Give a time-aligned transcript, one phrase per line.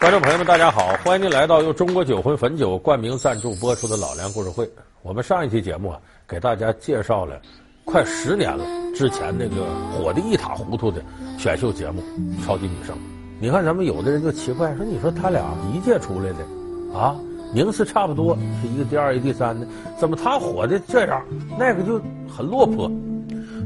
[0.00, 0.96] 观众朋友们，大家好！
[1.04, 4.64] 欢迎您来到由中国酒魂汾酒冠名赞助播出的《老梁故事会》。
[5.02, 7.38] 我们上一期节目啊，给大家介绍了
[7.84, 11.02] 快十年了之前那个火得一塌糊涂的
[11.38, 12.02] 选秀节目
[12.46, 12.96] 《超级女声》。
[13.38, 17.14] 你看，咱们有的人就奇怪说：“你说他俩一届出来的啊，
[17.52, 19.66] 名次差不多，是一个第二，一个第三的，
[19.98, 21.22] 怎么他火的这样，
[21.58, 22.90] 那个就很落魄？”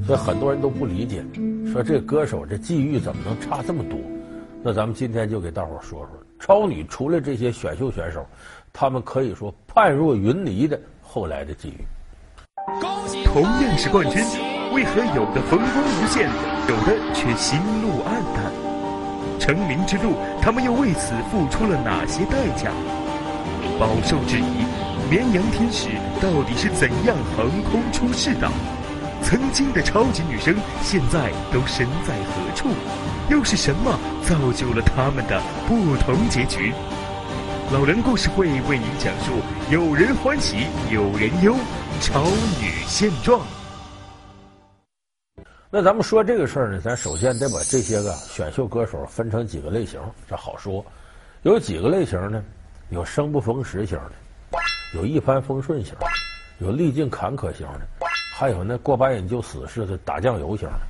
[0.05, 1.25] 所以很多人都不理解，
[1.73, 3.97] 说这歌手这际遇怎么能差这么多？
[4.65, 6.24] 那咱们今天就给大伙说说。
[6.47, 8.27] 超女除了这些选秀选手，
[8.71, 11.87] 他们可以说判若云泥的后来的际遇。
[13.25, 14.23] 同样是冠军，
[14.75, 16.29] 为何有的风光无限，
[16.69, 18.53] 有的却心路黯淡？
[19.41, 22.71] 成名之路，他们又为此付出了哪些代价？
[23.81, 24.67] 饱受质疑，
[25.09, 25.89] 绵羊天使
[26.21, 28.51] 到底是怎样横空出世的？
[29.23, 32.69] 曾经的超级女声，现在都身在何处？
[33.31, 36.75] 又是什么造就了他们的不同结局？
[37.73, 39.33] 老梁故事会为您讲述：
[39.71, 41.57] 有人欢喜，有人忧，
[42.03, 42.23] 超
[42.61, 43.41] 女现状。
[45.71, 50.85] 那咱们说这个事儿呢，咱首先得把这些个选秀歌手分成几个类型，这好说。
[51.45, 52.45] 有几个类型呢？
[52.91, 54.13] 有生不逢时型的，
[54.95, 56.07] 有一帆风顺型的，
[56.59, 57.81] 有历尽坎坷型的，
[58.37, 60.81] 还有那过把瘾就死似的打酱油型的，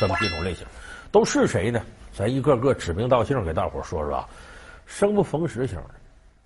[0.00, 0.66] 这么几种类型。
[1.12, 1.80] 都是谁呢？
[2.12, 4.26] 咱一个个指名道姓给大伙说说啊。
[4.84, 5.90] 生不逢时型的，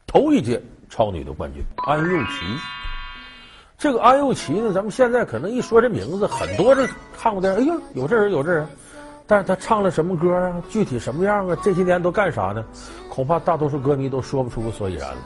[0.06, 2.44] 头一届超女的冠军安又琪。
[3.76, 8.66] 这个安又琪呢，咱们现在可能一说这名字，很多人看过电影，哎呦，有这人，有这人。
[9.26, 10.62] 但是他唱了什么歌啊？
[10.68, 11.56] 具体什么样啊？
[11.60, 12.64] 这些年都干啥呢？
[13.08, 15.18] 恐怕大多数歌迷都说不出个所以然了。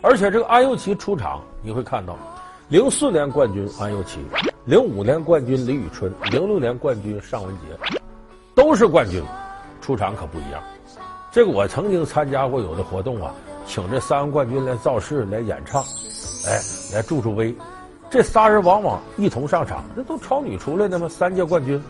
[0.00, 2.16] 而且这个安又琪出场，你会看到，
[2.68, 4.20] 零四年冠军安又琪，
[4.64, 7.99] 零五年冠军李宇春，零六年冠军尚雯婕。
[8.60, 9.24] 都是冠军，
[9.80, 10.62] 出场可不一样。
[11.32, 13.32] 这个我曾经参加过有的活动啊，
[13.64, 15.82] 请这三个冠军来造势、来演唱，
[16.46, 16.60] 哎，
[16.92, 17.56] 来助助威。
[18.10, 21.08] 这仨人往往一同上场，这都超女出来的吗？
[21.08, 21.82] 三届冠军，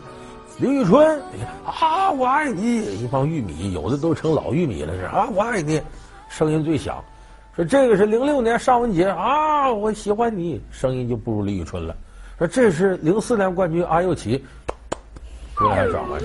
[0.61, 1.21] 李宇春，
[1.67, 2.83] 啊，我爱你！
[3.03, 5.83] 一帮玉米，有的都成老玉米了，是啊，我爱你，
[6.29, 7.03] 声音最响。
[7.57, 11.97] 说这个是零六年尚雯婕啊，我喜欢你，声音就不如李宇春了。
[12.39, 14.45] 说这是零四年冠军安又琪，
[15.57, 16.21] 回来还长完。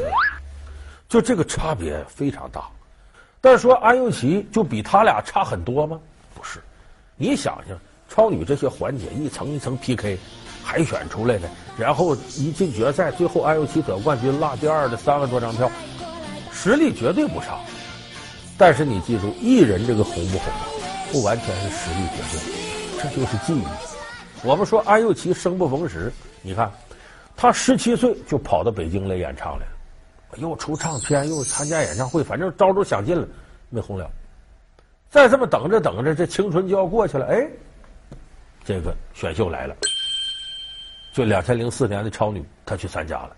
[1.07, 2.67] 就这个差别非常大，
[3.39, 5.99] 但是说安又琪就比他俩差很多吗？
[6.33, 6.59] 不是，
[7.15, 7.77] 你想想，
[8.09, 10.17] 超女这些环节一层一层 PK，
[10.63, 15.71] 海选出来的，然后一进决赛，最后安又琪得冠军，落第二的三万多张票，
[16.51, 17.59] 实力绝对不差。
[18.57, 20.53] 但是你记住，艺人这个红不红，
[21.11, 22.39] 不完全是实力决定，
[22.97, 23.63] 这就是际遇。
[24.43, 26.11] 我们说安又琪生不逢时，
[26.41, 26.71] 你看，
[27.37, 29.65] 他十七岁就跑到北京来演唱了。
[30.37, 33.27] 又出唱片，又参加演唱会，反正招都想尽了，
[33.69, 34.09] 没红了。
[35.09, 37.25] 再这么等着等着，这青春就要过去了。
[37.27, 37.47] 哎，
[38.63, 39.75] 这个选秀来了，
[41.13, 43.35] 就两千零四年的超女，她去参加了。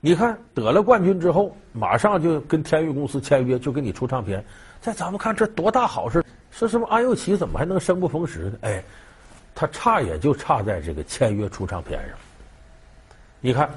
[0.00, 4.44] 你看得了冠军之后，马上就跟天娱公司签约，就给你出唱片。
[4.80, 8.58] 在咱们看这多大好事，说什么安又琪怎么还能生不逢时呢？
[8.62, 8.82] 哎，
[9.54, 12.18] 她差也就差在这个签约出唱片上。
[13.40, 13.70] 你看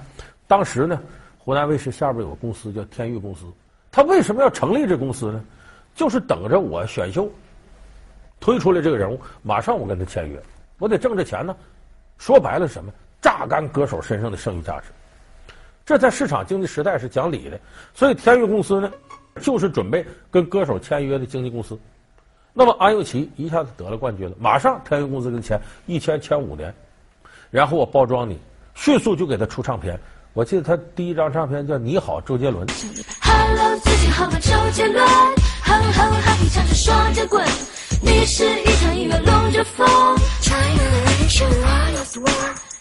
[0.47, 0.99] 当时呢。
[1.47, 3.45] 湖南卫视下边有个公司叫天悦公司，
[3.89, 5.41] 他为什么要成立这公司呢？
[5.95, 7.31] 就是等着我选秀
[8.37, 10.37] 推出来这个人物，马上我跟他签约，
[10.77, 11.55] 我得挣这钱呢。
[12.17, 12.91] 说白了，什么
[13.21, 14.87] 榨干歌手身上的剩余价值，
[15.85, 17.57] 这在市场经济时代是讲理的。
[17.93, 18.91] 所以天悦公司呢，
[19.39, 21.79] 就是准备跟歌手签约的经纪公司。
[22.51, 26.75] 那么安又琪一下子得了冠军了，马上天悦公司跟签一签签五年，
[27.49, 28.37] 然后我包装你，
[28.75, 29.97] 迅速就给他出唱片。
[30.37, 32.63] 我记得他第一张唱片叫《你好，周杰伦》。
[33.19, 33.79] Hello，
[34.13, 35.03] 好吗，周杰伦？
[35.63, 37.43] 哼哼哈，你唱着双截棍。
[38.03, 39.87] 你是一场音乐龙卷风。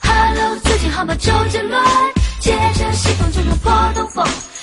[0.02, 1.82] Hello，最近好吗，周杰伦？
[2.40, 4.22] 借着西风就能破东风。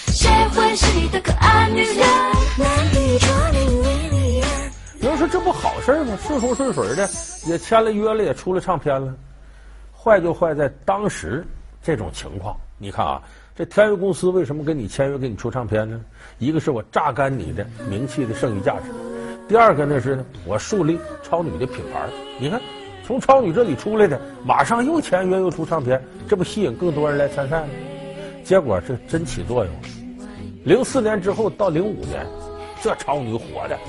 [0.09, 1.97] 谁会是你的可爱女人？
[5.01, 6.15] 有人说这不好事吗？
[6.27, 7.09] 顺风顺水的，
[7.47, 9.11] 也签了约了，也出了唱片了。
[9.91, 11.43] 坏就坏在当时
[11.81, 12.55] 这种情况。
[12.83, 13.21] 你看啊，
[13.55, 15.97] 这天娱公司为什么跟你签约，给你出唱片呢？
[16.37, 18.91] 一个是我榨干你的名气的剩余价值，
[19.47, 22.09] 第二个呢是呢我树立超女的品牌。
[22.37, 22.59] 你看，
[23.07, 27.69] 从超女这里出来的，马上又签约又出唱片，这不吸引更多人来参赛吗？
[28.43, 29.81] 结果这真起作用了。
[30.65, 32.27] 零四年之后到零五年，
[32.81, 33.79] 这超女火的，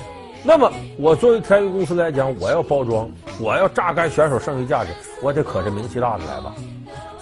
[0.41, 3.09] 那么我作为天娱公司来讲，我要包装，
[3.41, 6.55] 我要榨干选手剩余价值，我得可着名气大的来吧。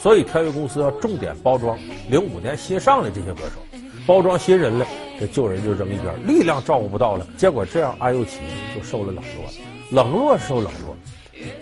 [0.04, 1.80] 所以天悦公司要重点包装
[2.10, 3.62] 零五年新上的这些歌手，
[4.06, 4.86] 包装新人了，
[5.18, 7.26] 这旧人就扔一边，力量照顾不到了。
[7.38, 8.40] 结果这样，安又琪
[8.76, 10.94] 就受了冷落，冷落受冷落，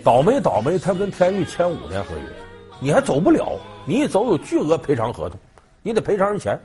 [0.02, 2.22] 倒霉倒霉，他跟天域签五年合约，
[2.80, 5.38] 你还走不了，你一走有巨额赔偿合同，
[5.80, 6.58] 你得赔偿人钱，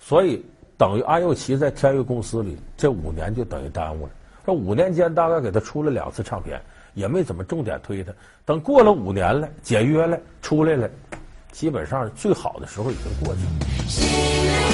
[0.00, 0.44] 所以
[0.76, 4.10] 等于安又琪在天域公司里这五年就等于耽误了。
[4.44, 6.60] 这五年间大概给他出了两次唱片，
[6.96, 8.10] 也没怎么重点推他。
[8.44, 10.90] 等过了五年了，解约了，出来了。
[11.52, 14.65] 基本上最好的时候已经过去了。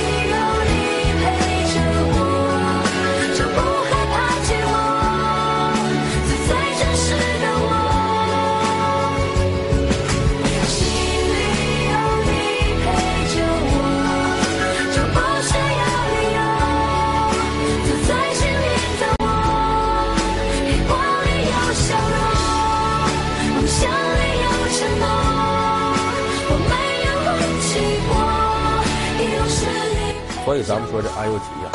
[30.53, 31.71] 所以咱们说这安又琪呀，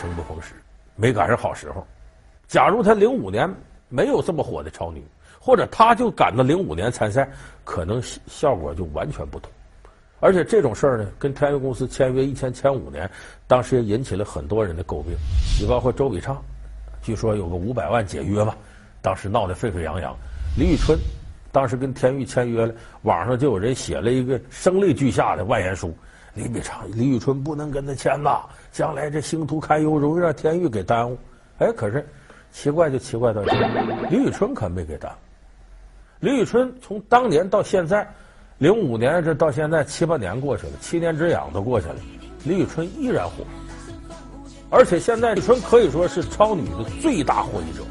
[0.00, 0.54] 生不逢时，
[0.96, 1.86] 没赶上好时候。
[2.48, 3.46] 假如她零五年
[3.90, 5.04] 没有这么火的超女，
[5.38, 7.30] 或者她就赶到零五年参赛，
[7.62, 9.52] 可能效果就完全不同。
[10.18, 13.06] 而且这种事儿呢，跟天域公司签约一签签五年，
[13.46, 15.12] 当时也引起了很多人的诟病。
[15.60, 16.42] 你包括周笔畅，
[17.02, 18.56] 据说有个五百万解约吧，
[19.02, 20.16] 当时闹得沸沸扬扬。
[20.56, 20.98] 李宇春
[21.52, 25.94] 当时跟天域签约了，网上就有人写了一个声泪俱下的万言书。
[26.34, 28.40] 李笔畅、李宇春不能跟他签呐，
[28.72, 31.18] 将来这星途堪忧，容易让天域给耽误。
[31.58, 32.06] 哎，可是
[32.52, 33.52] 奇怪就奇怪到这，
[34.08, 35.14] 李宇春可没给耽误。
[36.20, 38.08] 李宇春从当年到现在，
[38.58, 41.96] 零五年这到现在七八年过去了，七年之痒都过去了，
[42.44, 43.44] 李宇春依然火。
[44.70, 47.82] 而且现在李宇春可以说是超女的最大获益者，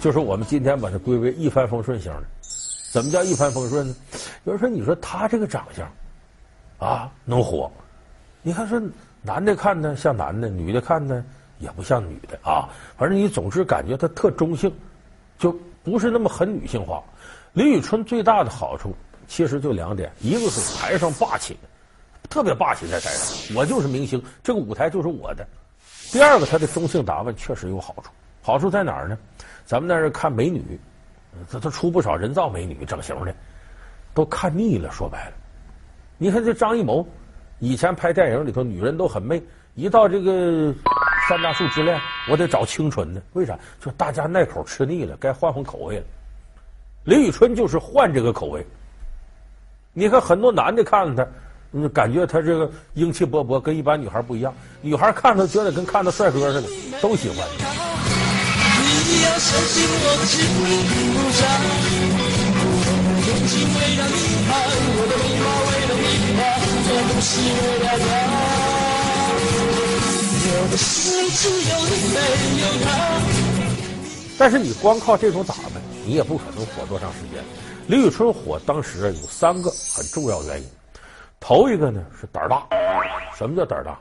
[0.00, 2.24] 就是我们今天把它归为一帆风顺型的。
[2.90, 3.94] 怎么叫一帆风顺呢？
[4.44, 5.88] 有人说，你说她这个长相。
[6.80, 7.70] 啊，能火！
[8.42, 8.80] 你看，说
[9.22, 11.22] 男的看呢像男的，女的看呢
[11.58, 12.68] 也不像女的啊。
[12.96, 14.74] 反正你总是感觉她特中性，
[15.38, 15.54] 就
[15.84, 17.02] 不是那么很女性化。
[17.52, 18.94] 李宇春最大的好处
[19.28, 21.54] 其实就两点：一个是台上霸气，
[22.30, 25.44] 特别霸气在台上，我就是明星，这个舞台就是我的；
[26.10, 28.10] 第二个，她的中性打扮确实有好处。
[28.40, 29.18] 好处在哪儿呢？
[29.66, 30.80] 咱们在这看美女，
[31.50, 33.34] 这都出不少人造美女整形的，
[34.14, 34.90] 都看腻了。
[34.90, 35.32] 说白了。
[36.22, 37.08] 你看这张艺谋，
[37.60, 39.42] 以前拍电影里头女人都很媚，
[39.74, 40.32] 一到这个
[41.26, 41.96] 《三大树之恋》，
[42.28, 43.22] 我得找清纯的。
[43.32, 43.58] 为啥？
[43.82, 46.04] 就大家耐口吃腻了，该换换口味了。
[47.04, 48.66] 李宇春就是换这个口味。
[49.94, 51.26] 你看很多男的看了
[51.72, 54.52] 他，感觉他这个英气勃勃，跟一般女孩不一样。
[54.82, 56.68] 女孩看他觉得跟看到帅哥似的，
[57.00, 57.48] 都喜欢。
[67.22, 67.28] 我有
[74.38, 75.74] 但是你光靠这种打扮，
[76.06, 77.44] 你也不可能火多长时间。
[77.86, 80.68] 李宇春火当时有三个很重要原因，
[81.38, 82.66] 头一个呢是胆儿大。
[83.36, 83.98] 什么叫胆儿大？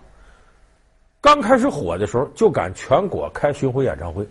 [1.20, 4.26] 刚开始火的时候就敢全国开巡回演唱会。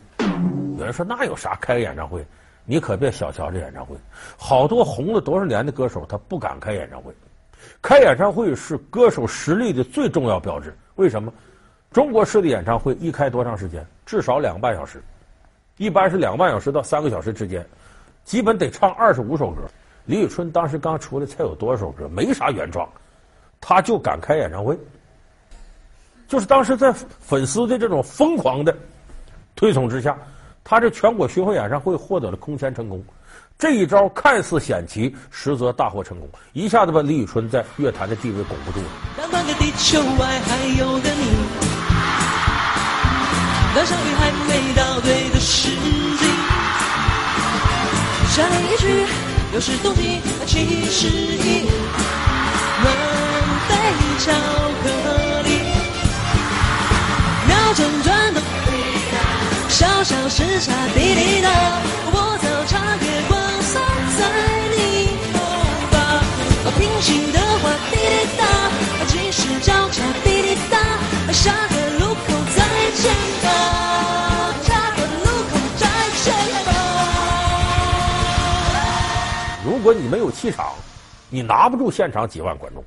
[0.79, 2.25] 有人说那有啥开个演唱会？
[2.65, 3.95] 你可别小瞧这演唱会，
[4.39, 7.13] 好多红了多少年的歌手他不敢开演唱会。
[7.81, 10.77] 开演唱会是歌手实力的最重要标志。
[10.97, 11.33] 为什么？
[11.91, 13.87] 中国式的演唱会一开多长时间？
[14.05, 15.03] 至少两个半小时，
[15.79, 17.67] 一般是两个半小时到三个小时之间，
[18.25, 19.63] 基本得唱二十五首歌。
[20.05, 22.09] 李宇春当时刚出来才有多少首歌？
[22.09, 22.87] 没啥原创，
[23.61, 24.79] 他就敢开演唱会。
[26.27, 28.77] 就是当时在粉丝的这种疯狂的
[29.57, 30.17] 推崇之下，
[30.71, 33.03] 他这全国巡回演唱会获得了空前成功。
[33.59, 38.87] 这一招看似险棋，实则大获成功，一下子把李宇春在乐坛的地位巩固住了。
[39.17, 41.25] 当半个地球外还有个你，
[43.75, 46.27] 当相遇还没到对的时机，
[48.29, 49.07] 下一句
[49.55, 51.65] 有时动情，其实已
[52.85, 52.93] 能
[53.69, 53.75] 被
[54.19, 54.31] 巧
[54.85, 54.91] 克
[55.45, 55.49] 力，
[57.49, 58.18] 秒针转，
[59.79, 61.49] 小小时差滴滴答，
[62.11, 63.79] 我早茶月光洒。
[64.19, 64.27] 在
[64.75, 65.39] 你头
[65.93, 65.95] 发，
[66.77, 68.43] 平行的话滴滴答，
[69.07, 70.77] 计时交叉滴滴答，
[71.33, 72.59] 下个路口再
[72.97, 73.47] 见吧，
[74.65, 75.87] 下个路口再
[76.25, 76.35] 见
[76.67, 76.69] 吧。
[79.65, 80.75] 如果你没有气场，
[81.31, 82.85] 你拿不住现场几万观众，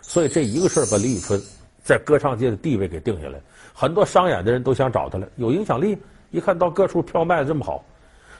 [0.00, 1.40] 所以这一个事儿把李宇春
[1.84, 3.38] 在歌唱界的地位给定下来。
[3.72, 5.96] 很多商演的人都想找他了，有影响力，
[6.32, 7.84] 一看到各处票卖的这么好。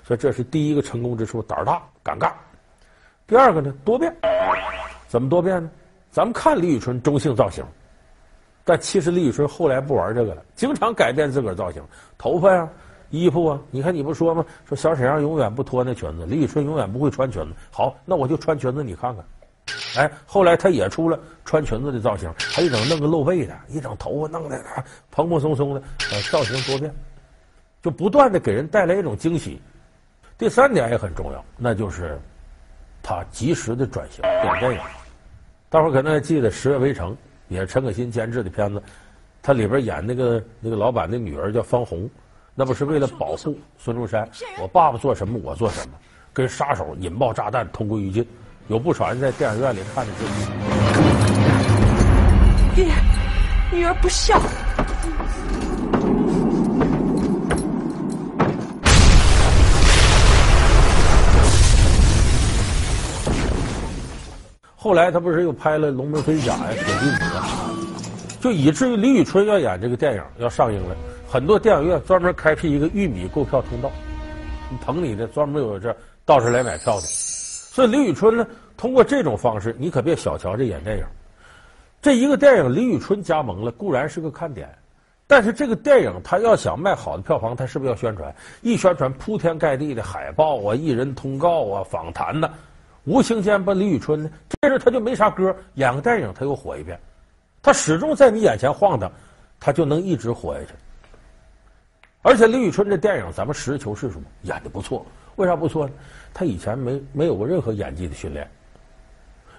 [0.03, 2.35] 说这是第一个成功之处，胆大，敢干。
[3.25, 4.13] 第二个呢，多变。
[5.07, 5.71] 怎么多变呢？
[6.11, 7.65] 咱们看李宇春中性造型，
[8.65, 11.83] 但其实李宇春后来不玩这个了，经常改变自个儿造型，
[12.19, 12.69] 头发呀、
[13.11, 13.61] 衣服啊。
[13.71, 14.45] 你看你不说吗？
[14.67, 17.51] 说小沈阳永远不脱那裙子，李宇春永远不会穿裙子。
[17.71, 19.25] 好，那我就穿裙子，你看看。
[19.97, 24.61] 哎，后来他也出了穿裙子的造型，还一整弄个露背的，一整头发弄的
[25.11, 26.93] 蓬蓬松松的，呃，造型多变，
[27.83, 29.61] 就不断的给人带来一种惊喜。
[30.39, 32.19] 第三点也很重要，那就是
[33.03, 34.81] 他及时的转型演电影。
[35.69, 37.13] 大伙儿可能还记得《十月围城》。
[37.49, 38.83] 也是陈可辛监制的片子，
[39.43, 42.09] 他里边演那个那个老板的女儿叫方红，
[42.55, 44.27] 那不是为了保护孙中山，
[44.59, 45.95] 我爸爸做什么我做什么，
[46.33, 48.27] 跟杀手引爆炸弹同归于尽，
[48.69, 50.31] 有不少人在电影院里看的这个。
[52.75, 52.87] 爹，
[53.71, 54.41] 女儿不孝。
[64.83, 67.71] 后来他不是又拍了《龙门飞甲》呀，《铁臂女》啊，
[68.41, 70.97] 就以至于李宇春要演这个电影要上映了，
[71.29, 73.89] 很多电影院专门开辟一个玉米购票通道，
[74.85, 77.03] 捧你的专门有这到这来买票的。
[77.03, 78.45] 所以李宇春呢，
[78.77, 81.05] 通过这种方式，你可别小瞧这演电影。
[82.01, 84.69] 这一个电影李宇春加盟了，固然是个看点，
[85.29, 88.35] 但是这个电影他要想卖好的票房，他是不是要宣传？
[88.63, 92.51] 一宣传，铺天盖地的海报啊、艺人通告啊、访谈呐。
[93.05, 94.31] 无形间把李宇春呢，
[94.61, 96.99] 这时他就没啥歌，演个电影他又火一遍，
[97.61, 99.11] 他始终在你眼前晃荡，
[99.59, 100.69] 他就能一直火下去。
[102.23, 105.05] 而且李宇春这电影，咱们实事求是说，演的不错。
[105.37, 105.93] 为啥不错呢？
[106.33, 108.49] 他以前没没有过任何演技的训练。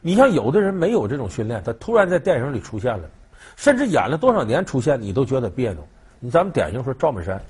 [0.02, 3.10] 你像有的人没有这种训练，他突然在电影里出现了，
[3.58, 5.86] 甚至演了多少年出现，你都觉得别扭。
[6.20, 7.42] 你咱们典型说赵本山，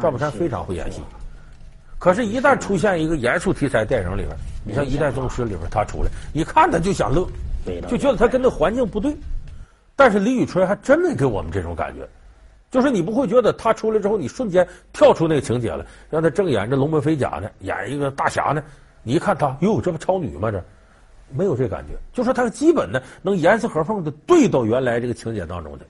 [0.00, 1.02] 赵本山非常会演戏。
[1.98, 7.26] 可是，一旦出现一个严肃题材电影里边，你像《一代宗师》里边他出来，一看他就想乐，
[7.86, 9.14] 就觉得他跟那环境不对。
[9.94, 12.08] 但是李宇春还真没给我们这种感觉，
[12.70, 18.62] 就是你不会觉得他出来之后，你瞬间跳出那个情节了，让他正演着龙门飞甲呢，演一个大侠呢，
[19.02, 20.50] 你一看他，哟，这不超女吗？
[20.50, 20.64] 这
[21.30, 25.84] 没有这感觉，就说他基本呢能严丝合缝的对到原来这个情节当中的，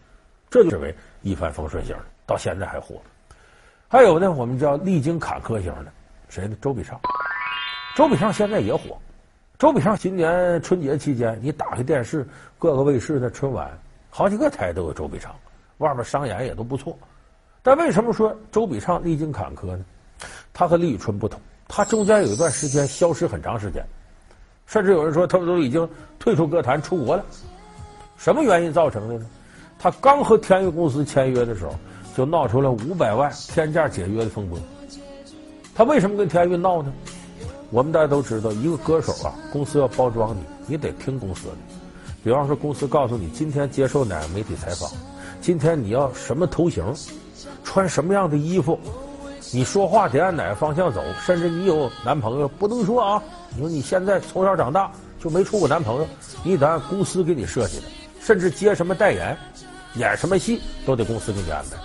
[0.51, 2.97] 这就认为一帆风顺型的，到现在还火。
[3.89, 5.87] 还有呢，我们叫历经坎坷型的。
[6.29, 6.57] 谁呢？
[6.61, 6.99] 周笔畅，
[7.95, 8.99] 周笔畅现在也火。
[9.57, 12.27] 周笔畅今年春节期间，你打开电视，
[12.59, 13.71] 各个卫视的春晚，
[14.11, 15.33] 好几个台都有周笔畅，
[15.79, 16.99] 外面商演也都不错。
[17.63, 19.85] 但为什么说周笔畅历经坎坷呢？
[20.53, 23.85] 他和李宇春不同，他中间有一段时间消失很长时间，
[24.67, 27.25] 甚至有人说他们都已经退出歌坛出国了。
[28.17, 29.27] 什么原因造成的呢？
[29.79, 31.73] 他刚和天娱公司签约的时候，
[32.17, 34.59] 就闹出了五百万天价解约的风波。
[35.77, 36.93] 他为什么跟天娱闹呢？
[37.71, 41.55] 我们大家都知道，一个歌手啊，公司要包装你，你得听公司的。
[42.23, 44.91] 比方说，公司告诉你今天接受哪个媒体采访，
[45.41, 46.85] 今天你要什么头型，
[47.65, 48.79] 穿什么样的衣服，
[49.53, 53.23] 你说话得按哪个方向走，甚至你有男朋友不能说啊。
[53.55, 54.91] 你说你现在从小长大
[55.21, 56.07] 就没处过男朋友，
[56.43, 57.85] 你得按公司给你设计的，
[58.21, 59.37] 甚至接什么代言，
[59.97, 61.77] 演什么戏都得公司给你安排。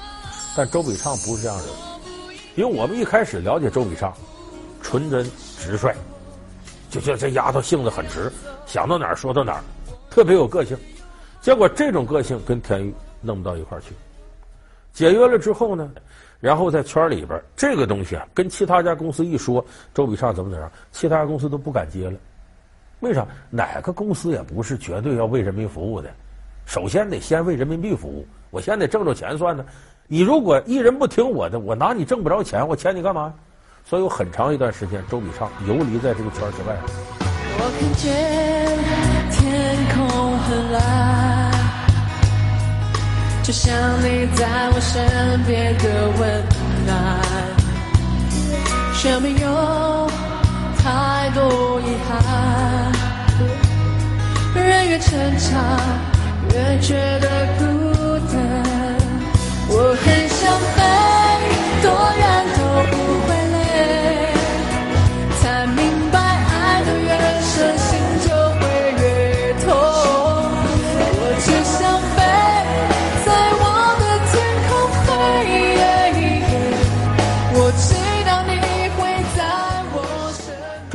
[0.56, 1.74] 但周笔畅不是这样的人。
[2.56, 4.14] 因为我们一开始了解周笔畅，
[4.82, 5.30] 纯真
[5.60, 5.94] 直率，
[6.90, 8.32] 就觉得这丫头性子很直，
[8.66, 9.64] 想到哪儿说到哪儿，
[10.10, 10.78] 特别有个性。
[11.42, 13.94] 结果这种个性跟天玉弄不到一块儿去。
[14.92, 15.92] 解约了之后呢，
[16.40, 19.64] 然后在圈里边这个东西啊，跟其他家公司一说
[19.94, 22.18] 周笔畅怎么怎么样，其他公司都不敢接了。
[23.02, 23.26] 为啥？
[23.50, 26.10] 哪个公司也不是绝对要为人民服务的，
[26.66, 29.66] 首先得先为人民币服务，我先得挣着钱算呢。
[30.08, 33.34] 你如果艺人不听我的，我拿你挣不着钱，我签你干嘛？
[33.90, 36.76] 所以有很长一段时间，周笔畅游离在这个圈之外。
[37.58, 38.06] 我看见
[39.32, 39.98] 天空
[40.38, 40.80] 很蓝，
[43.42, 45.84] 就像你在我身边的
[46.20, 46.22] 温
[46.86, 46.94] 暖。
[48.94, 50.08] 生命有
[50.78, 52.94] 太多遗憾，
[54.54, 55.50] 人越成长，
[56.54, 57.28] 越觉得
[57.58, 57.64] 孤
[58.32, 58.38] 单。
[59.68, 60.40] 我很想
[60.76, 60.78] 飞，
[61.82, 61.90] 多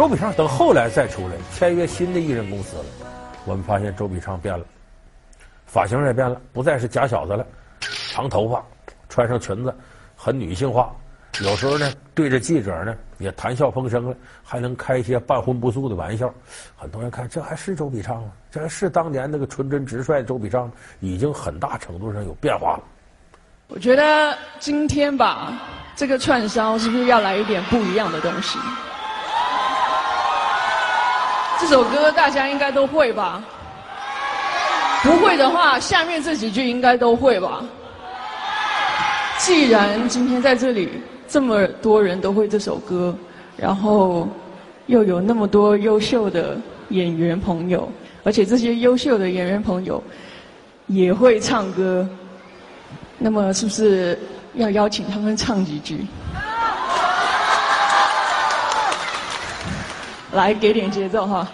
[0.05, 2.85] 周笔畅等后来再出来签约新的艺人公司了，
[3.47, 4.63] 我们发现周笔畅变了，
[5.65, 7.47] 发型也变了，不再是假小子了。
[8.11, 8.63] 长头发，
[9.09, 9.75] 穿上裙子，
[10.15, 10.95] 很女性化，
[11.41, 16.31] 有时候呢，对着记者呢也谈笑风生了，还能开一些半荤不素的玩笑。
[16.77, 18.31] 很多人看，这还是周笔畅吗？
[18.51, 22.83] 这还是当年那个纯真直率的周笔畅吗，已经很大程度上有变化了。
[23.69, 25.59] 我觉得今天吧，
[25.97, 28.59] 这个串烧是不是要来一点不一样的东西？
[31.61, 33.43] 这首歌大家应该都会吧？
[35.03, 37.63] 不会的话，下面这几句应该都会吧？
[39.39, 40.89] 既然今天在这里
[41.29, 43.15] 这么多人都会这首歌，
[43.57, 44.29] 然后
[44.87, 46.57] 又有那么多优秀的
[46.89, 47.89] 演员朋友，
[48.25, 50.03] 而且这些优秀的演员朋友
[50.87, 52.09] 也会唱歌，
[53.19, 54.19] 那么是不是
[54.55, 56.07] 要邀请他们唱几句？
[60.35, 61.47] 来，给点节奏哈！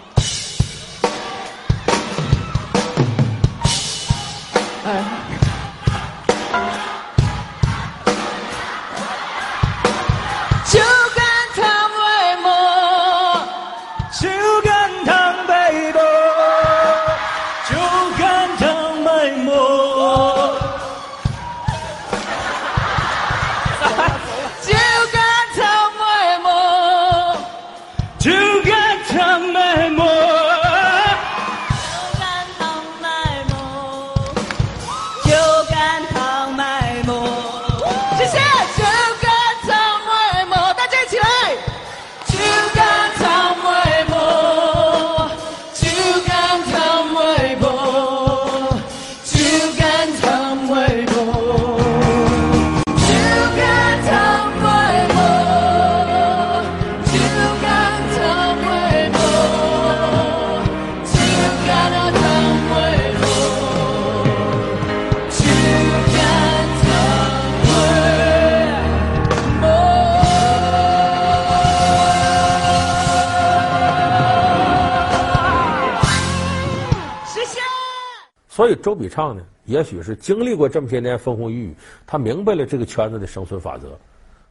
[78.61, 81.75] 所以周笔畅呢，也许是经历过这么些年风风雨雨，
[82.05, 83.97] 他明白了这个圈子的生存法则，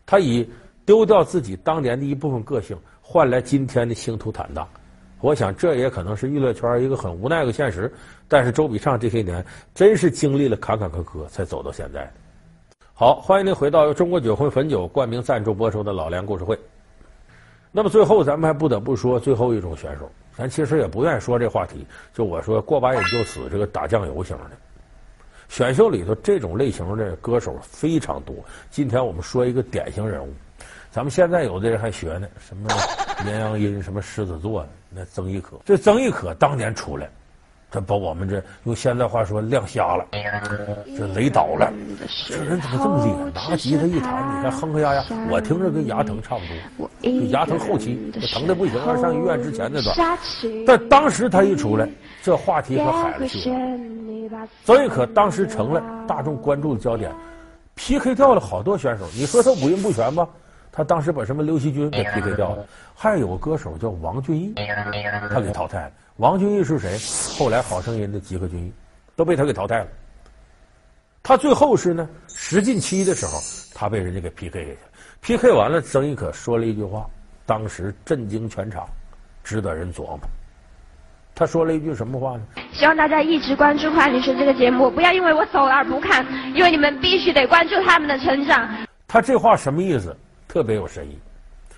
[0.04, 0.44] 他以
[0.84, 4.66] 丢掉自己当年的一部分个性，换来今天的星途坦荡。
[5.20, 7.88] 我想这也可能是娱乐圈一个很无奈的现实。
[8.26, 9.46] 但是周笔畅这些年
[9.76, 12.12] 真是经历了坎坎坷坷，才走到现在。
[12.92, 16.56] 好，欢迎您回到由中国酒魂汾酒冠名赞助播出的《老梁故事会》。
[17.70, 20.10] 那么最后，咱们还不得不说最后一种选手。
[20.40, 24.50] 咱其实也不愿意说这话题，就我说过把瘾就死这个打酱油型的
[25.50, 28.34] 选秀里头，这种类型的歌手非常多。
[28.70, 30.32] 今天我们说一个典型人物，
[30.90, 32.70] 咱们现在有的人还学呢，什么
[33.22, 35.60] 绵羊音，什么狮子座，那曾轶可。
[35.62, 37.10] 这曾轶可当年出来。
[37.70, 40.04] 他把我们这用现在话说亮瞎了，
[40.98, 41.72] 这雷倒了。
[42.26, 43.50] 这人怎么这么厉害？
[43.50, 46.42] 拿吉他一弹，你看哼哼呀呀，我听着跟牙疼差不
[46.76, 46.90] 多。
[47.00, 50.18] 就牙疼后期，疼的不行，要上医院之前那段。
[50.66, 51.88] 但当时他一出来，
[52.22, 53.56] 这话题可海了去了。
[54.64, 57.12] 曾軼可当时成了大众关注的焦点
[57.76, 59.04] ，PK 掉了好多选手。
[59.14, 60.28] 你说他五音不全吧？
[60.72, 64.54] 他当时把什么刘惜君给 PK 掉了，还有个歌手叫王俊逸，
[65.28, 65.90] 他给淘汰了。
[66.20, 66.98] 王俊毅是谁？
[67.38, 68.70] 后来《好声音》的吉克隽逸
[69.16, 69.86] 都被他给淘汰了。
[71.22, 73.40] 他最后是呢，十进七的时候，
[73.74, 74.78] 他被人家给 PK 下去。
[75.22, 77.06] PK 完了，曾轶可说了一句话，
[77.46, 78.86] 当时震惊全场，
[79.42, 80.20] 值得人琢磨。
[81.34, 82.42] 他说了一句什么话呢？
[82.74, 88.68] 希望大家一直关注《快女生》这个节目，不要因为我走了而不看，因为你们必须得关注他们的成长。
[89.08, 90.14] 他这话什么意思？
[90.46, 91.18] 特别有深意。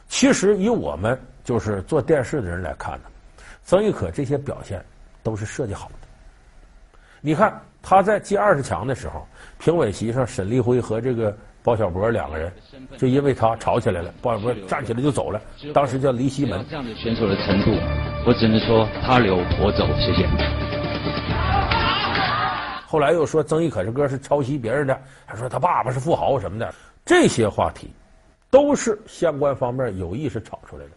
[0.08, 3.04] 其实以我们就是做电视的人来看呢。
[3.64, 4.84] 曾轶可这些表现
[5.22, 5.94] 都是设计好的。
[7.20, 9.26] 你看他在进二十强的时候，
[9.58, 12.52] 评委席上沈立辉和这个包小博两个人，
[12.98, 15.40] 就因为他吵起来了，包小博站起来就走了，
[15.72, 16.64] 当时叫离西门。
[16.68, 17.70] 这样的选手的程度，
[18.26, 20.28] 我只能说他留我走，谢谢。
[22.86, 27.90] 后来又说曾轶可这歌是抄袭别人的，还说他爸爸是富豪什么的，这些话题
[28.50, 30.90] 都是相关方面有意识炒出来的。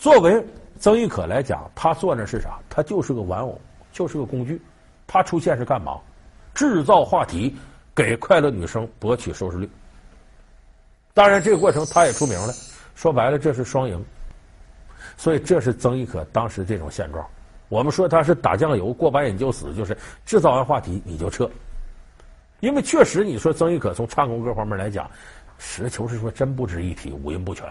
[0.00, 0.42] 作为
[0.78, 2.58] 曾轶可来讲，他做那是啥？
[2.70, 3.60] 他就是个玩偶，
[3.92, 4.58] 就是个工具。
[5.06, 6.00] 他出现是干嘛？
[6.54, 7.54] 制造话题，
[7.94, 9.68] 给快乐女生博取收视率。
[11.12, 12.54] 当然，这个过程他也出名了。
[12.94, 14.02] 说白了，这是双赢。
[15.18, 17.22] 所以，这是曾轶可当时这种现状。
[17.68, 21.50] 我们说他是打酱油，过把瘾就死，就是制造完话题你就撤。
[22.60, 25.10] 因为确实，你说曾轶可从唱功各方面来讲，
[25.58, 27.70] 实事求是说真不值一提，五音不全。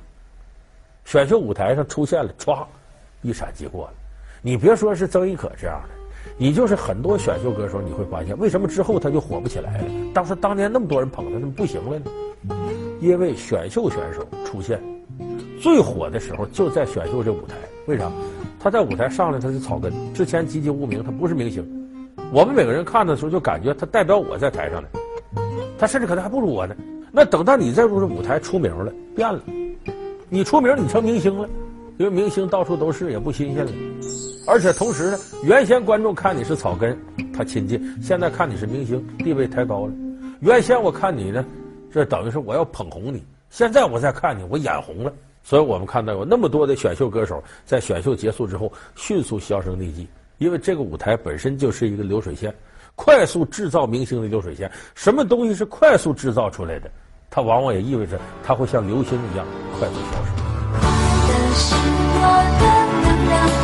[1.05, 2.65] 选秀舞台上出现了，歘，
[3.21, 3.93] 一闪即过了。
[4.41, 5.89] 你别说是曾轶可这样的，
[6.37, 9.83] 你就是很多选秀歌手，你会发现为什么之后他就火不起来了？
[10.13, 12.05] 当时当年那么多人捧他，怎么不行了呢？
[12.99, 14.79] 因为选秀选手出现
[15.59, 17.55] 最火的时候就在选秀这舞台。
[17.87, 18.11] 为啥？
[18.59, 21.65] 他在舞台上来他是草根，之前籍籍无名，他不是明星。
[22.31, 24.87] 我们每个人看的时候就感觉他代表我在台上呢，
[25.77, 26.75] 他甚至可能还不如我呢。
[27.11, 29.41] 那等到你再入这舞台出名了，变了。
[30.33, 31.49] 你出名，你成明星了，
[31.97, 33.71] 因为明星到处都是，也不新鲜了。
[34.47, 36.97] 而且同时呢，原先观众看你是草根，
[37.33, 39.93] 他亲近；现在看你是明星，地位抬高了。
[40.39, 41.45] 原先我看你呢，
[41.91, 45.11] 这等于是我要捧红你；现在我再看你，我眼红了。
[45.43, 52.55] 所以我们看到有那么多的选秀歌手在选秀结束之后迅速销声匿迹，因为这个舞台本身就是一个流水线，
[52.95, 54.71] 快速制造明星的流水线。
[54.95, 56.89] 什么东西是快速制造出来的？
[57.33, 59.45] 它往往也意味着，它会像流星一样
[59.79, 60.31] 快速消失。
[60.75, 60.91] 快
[61.29, 61.73] 乐是
[62.13, 62.27] 我
[62.59, 62.63] 的
[63.01, 63.60] 能量，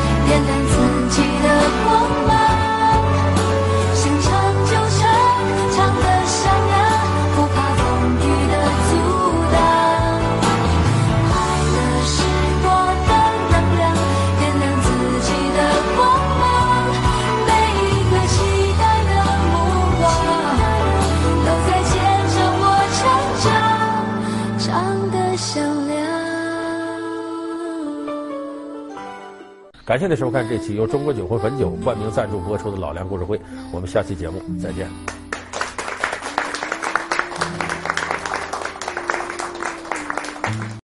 [29.98, 33.36] 感谢您收看这期由中国酒会汾酒冠名赞助播出的《老梁故事会》，
[33.72, 35.17] 我们下期节目再见。